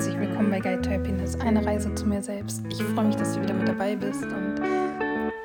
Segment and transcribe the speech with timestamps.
[0.00, 2.62] herzlich willkommen bei Guide to Happiness, eine Reise zu mir selbst.
[2.70, 4.54] Ich freue mich, dass du wieder mit dabei bist und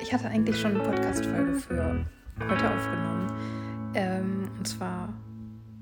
[0.00, 2.06] ich hatte eigentlich schon eine Podcast-Folge für
[2.40, 3.92] heute aufgenommen.
[3.94, 5.12] Ähm, und zwar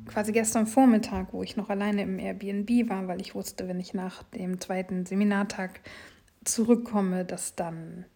[0.09, 3.95] quasi gestern Vormittag, wo ich noch alleine im Airbnb war, weil ich wusste, wenn ich
[3.95, 5.79] nach dem zweiten Seminartag
[6.43, 8.07] zurückkomme, dass dann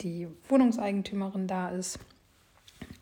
[0.00, 1.98] die Wohnungseigentümerin da ist.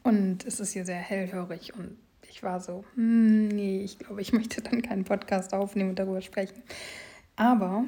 [0.03, 1.97] Und es ist hier sehr hellhörig und
[2.35, 6.21] ich war so, hm, nee, ich glaube, ich möchte dann keinen Podcast aufnehmen und darüber
[6.21, 6.65] sprechen.
[7.37, 7.85] Aber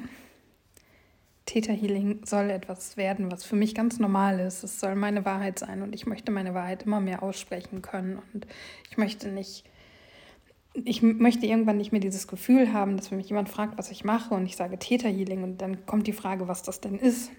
[1.45, 4.63] Theta Healing soll etwas werden, was für mich ganz normal ist.
[4.63, 8.21] Es soll meine Wahrheit sein und ich möchte meine Wahrheit immer mehr aussprechen können.
[8.33, 8.47] Und
[8.89, 9.65] ich möchte nicht,
[10.73, 14.05] ich möchte irgendwann nicht mehr dieses Gefühl haben, dass wenn mich jemand fragt, was ich
[14.05, 17.31] mache und ich sage Theta Healing und dann kommt die Frage, was das denn ist,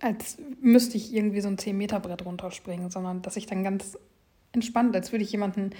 [0.00, 3.96] als müsste ich irgendwie so ein 10-Meter-Brett runterspringen, sondern dass ich dann ganz
[4.56, 5.70] entspannt, als würde ich jemanden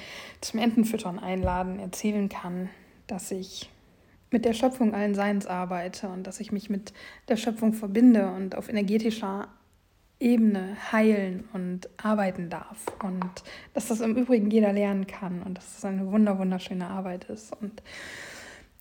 [0.40, 2.68] zum Entenfüttern einladen, erzählen kann,
[3.08, 3.68] dass ich
[4.30, 6.92] mit der Schöpfung allen Seins arbeite und dass ich mich mit
[7.28, 9.48] der Schöpfung verbinde und auf energetischer
[10.18, 12.86] Ebene heilen und arbeiten darf.
[13.02, 13.30] Und
[13.74, 17.52] dass das im Übrigen jeder lernen kann und dass es eine wunder wunderschöne Arbeit ist.
[17.60, 17.82] Und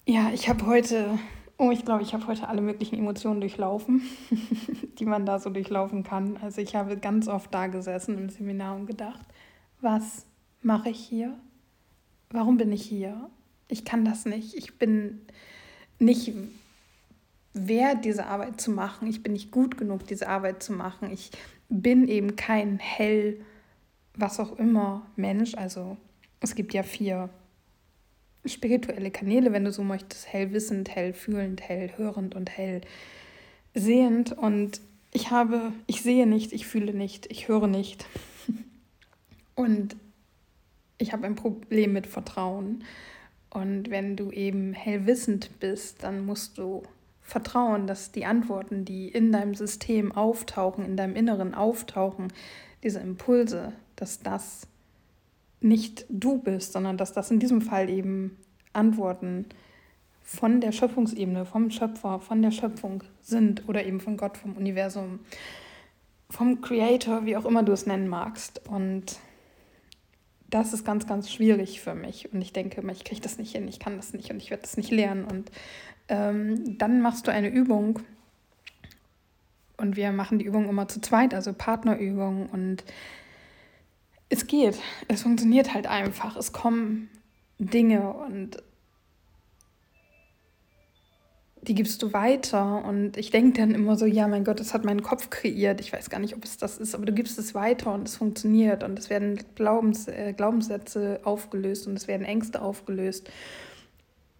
[0.05, 1.19] ja, ich habe heute,
[1.57, 4.01] oh, ich glaube, ich habe heute alle möglichen Emotionen durchlaufen,
[4.99, 6.37] die man da so durchlaufen kann.
[6.41, 9.25] Also ich habe ganz oft da gesessen im Seminar und gedacht,
[9.85, 10.25] was
[10.63, 11.37] mache ich hier?
[12.31, 13.29] Warum bin ich hier?
[13.67, 14.55] Ich kann das nicht.
[14.55, 15.21] Ich bin
[15.99, 16.33] nicht
[17.53, 19.07] wert, diese Arbeit zu machen.
[19.07, 21.11] Ich bin nicht gut genug, diese Arbeit zu machen.
[21.11, 21.29] Ich
[21.69, 23.39] bin eben kein hell,
[24.15, 25.53] was auch immer Mensch.
[25.53, 25.97] Also
[26.41, 27.29] es gibt ja vier
[28.43, 32.81] spirituelle Kanäle, wenn du so möchtest, hell wissend, hell fühlend, hell hörend und hell
[33.75, 34.31] sehend.
[34.31, 38.07] Und ich habe, ich sehe nicht, ich fühle nicht, ich höre nicht.
[39.55, 39.95] Und
[40.97, 42.83] ich habe ein Problem mit Vertrauen.
[43.49, 46.83] Und wenn du eben hellwissend bist, dann musst du
[47.21, 52.31] vertrauen, dass die Antworten, die in deinem System auftauchen, in deinem Inneren auftauchen,
[52.83, 54.67] diese Impulse, dass das
[55.61, 58.37] nicht du bist, sondern dass das in diesem Fall eben
[58.73, 59.45] Antworten
[60.21, 65.19] von der Schöpfungsebene, vom Schöpfer, von der Schöpfung sind oder eben von Gott, vom Universum,
[66.29, 68.67] vom Creator, wie auch immer du es nennen magst.
[68.67, 69.19] Und
[70.55, 72.31] das ist ganz, ganz schwierig für mich.
[72.33, 74.51] Und ich denke immer, ich kriege das nicht hin, ich kann das nicht und ich
[74.51, 75.25] werde das nicht lernen.
[75.25, 75.51] Und
[76.07, 77.99] ähm, dann machst du eine Übung.
[79.75, 82.47] Und wir machen die Übung immer zu zweit, also Partnerübung.
[82.49, 82.85] Und
[84.29, 84.79] es geht.
[85.09, 86.37] Es funktioniert halt einfach.
[86.37, 87.09] Es kommen
[87.59, 88.63] Dinge und
[91.67, 92.83] die gibst du weiter.
[92.85, 95.81] Und ich denke dann immer so, ja, mein Gott, das hat mein Kopf kreiert.
[95.81, 98.15] Ich weiß gar nicht, ob es das ist, aber du gibst es weiter und es
[98.15, 98.83] funktioniert.
[98.83, 103.29] Und es werden Glaubens, äh, Glaubenssätze aufgelöst und es werden Ängste aufgelöst.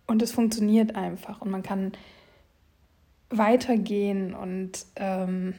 [0.07, 1.41] Und es funktioniert einfach.
[1.41, 1.93] Und man kann
[3.29, 5.55] weitergehen und ähm,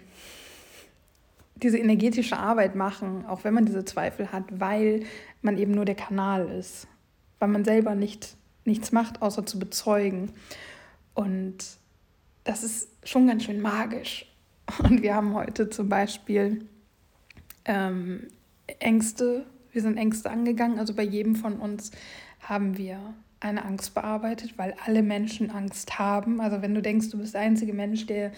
[1.57, 5.05] diese energetische Arbeit machen, auch wenn man diese Zweifel hat, weil
[5.43, 6.87] man eben nur der Kanal ist.
[7.39, 10.31] Weil man selber nicht, nichts macht, außer zu bezeugen.
[11.17, 11.57] Und
[12.45, 14.31] das ist schon ganz schön magisch.
[14.85, 16.67] Und wir haben heute zum Beispiel
[17.65, 18.29] ähm,
[18.79, 20.79] Ängste, wir sind Ängste angegangen.
[20.79, 21.91] Also bei jedem von uns
[22.41, 26.41] haben wir eine Angst bearbeitet, weil alle Menschen Angst haben.
[26.41, 28.33] Also wenn du denkst, du bist der einzige Mensch, der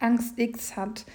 [0.00, 1.06] Angst X hat,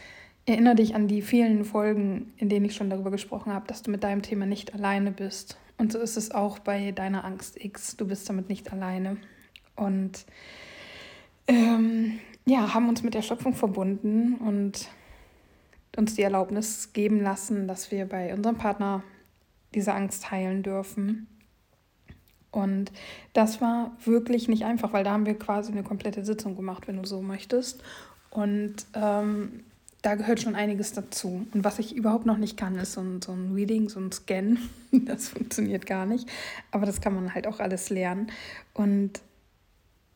[0.46, 3.92] erinnere dich an die vielen Folgen, in denen ich schon darüber gesprochen habe, dass du
[3.92, 5.58] mit deinem Thema nicht alleine bist.
[5.78, 7.98] Und so ist es auch bei deiner Angst X.
[7.98, 9.18] Du bist damit nicht alleine.
[9.76, 10.26] Und
[11.48, 14.90] ähm, ja, haben uns mit der Schöpfung verbunden und
[15.98, 19.04] uns die Erlaubnis geben lassen, dass wir bei unserem Partner
[19.74, 21.28] diese Angst heilen dürfen.
[22.52, 22.92] Und
[23.34, 26.98] das war wirklich nicht einfach, weil da haben wir quasi eine komplette Sitzung gemacht, wenn
[26.98, 27.84] du so möchtest.
[28.30, 29.64] Und ähm,
[30.02, 31.48] da gehört schon einiges dazu.
[31.54, 34.12] Und was ich überhaupt noch nicht kann, ist so ein, so ein Reading, so ein
[34.12, 34.58] Scan.
[34.92, 36.30] Das funktioniert gar nicht.
[36.72, 38.32] Aber das kann man halt auch alles lernen.
[38.74, 39.20] Und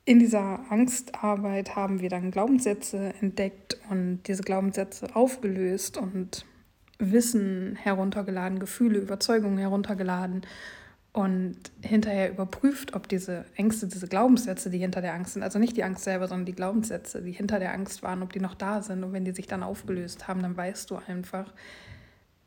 [0.10, 6.48] in dieser Angstarbeit haben wir dann Glaubenssätze entdeckt und diese Glaubenssätze aufgelöst und
[6.98, 10.48] Wissen heruntergeladen, Gefühle, Überzeugungen heruntergeladen
[11.14, 15.78] und hinterher überprüft, ob diese Ängste, diese Glaubenssätze, die hinter der Angst sind, also nicht
[15.78, 18.82] die Angst selber, sondern die Glaubenssätze, die hinter der Angst waren, ob die noch da
[18.82, 19.04] sind.
[19.04, 21.54] Und wenn die sich dann aufgelöst haben, dann weißt du einfach,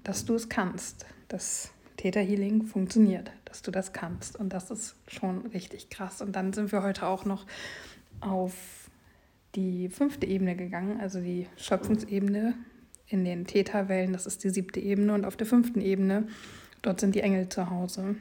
[0.02, 1.70] dass du es kannst, dass
[2.02, 4.34] Täterhealing funktioniert, dass du das kannst.
[4.34, 6.20] Und das ist schon richtig krass.
[6.20, 7.46] Und dann sind wir heute auch noch
[8.20, 8.90] auf
[9.54, 12.54] die fünfte Ebene gegangen, also die Schöpfungsebene
[13.06, 14.12] in den Täterwellen.
[14.12, 15.14] Das ist die siebte Ebene.
[15.14, 16.26] Und auf der fünften Ebene,
[16.82, 18.16] dort sind die Engel zu Hause.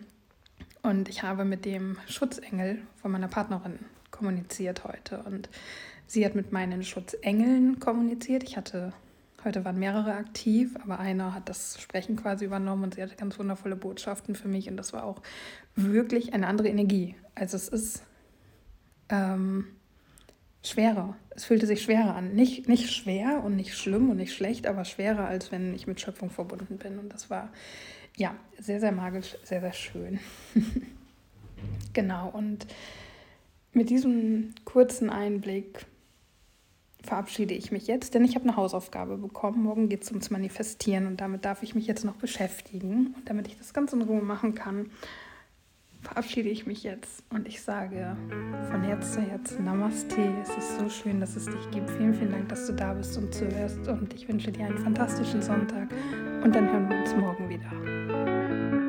[0.83, 3.79] Und ich habe mit dem Schutzengel von meiner Partnerin
[4.11, 5.23] kommuniziert heute.
[5.23, 5.49] Und
[6.05, 8.43] sie hat mit meinen Schutzengeln kommuniziert.
[8.43, 8.93] Ich hatte,
[9.45, 13.37] heute waren mehrere aktiv, aber einer hat das Sprechen quasi übernommen und sie hatte ganz
[13.39, 14.69] wundervolle Botschaften für mich.
[14.69, 15.21] Und das war auch
[15.75, 17.15] wirklich eine andere Energie.
[17.35, 18.03] Also es ist
[19.09, 19.67] ähm,
[20.63, 21.15] schwerer.
[21.31, 22.33] Es fühlte sich schwerer an.
[22.33, 25.99] Nicht, nicht schwer und nicht schlimm und nicht schlecht, aber schwerer, als wenn ich mit
[25.99, 26.99] Schöpfung verbunden bin.
[26.99, 27.49] Und das war
[28.17, 30.19] ja sehr, sehr magisch, sehr, sehr schön.
[31.93, 32.67] genau, und
[33.73, 35.85] mit diesem kurzen Einblick
[37.03, 39.63] verabschiede ich mich jetzt, denn ich habe eine Hausaufgabe bekommen.
[39.63, 43.15] Morgen geht es ums Manifestieren und damit darf ich mich jetzt noch beschäftigen.
[43.17, 44.91] Und damit ich das ganz in Ruhe machen kann,
[46.01, 48.17] verabschiede ich mich jetzt und ich sage
[48.69, 50.33] von Herz zu Herz Namaste.
[50.41, 51.89] Es ist so schön, dass es dich gibt.
[51.91, 55.41] Vielen, vielen Dank, dass du da bist und zuhörst und ich wünsche dir einen fantastischen
[55.41, 55.89] Sonntag
[56.43, 58.80] und dann hören wir uns morgen wieder.